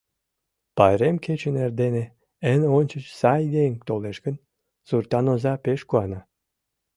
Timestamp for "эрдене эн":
1.65-2.61